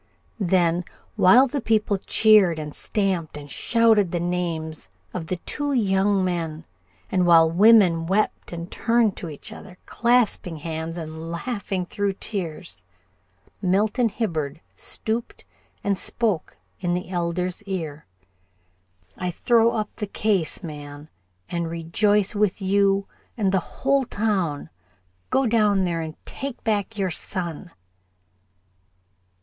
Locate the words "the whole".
23.51-24.05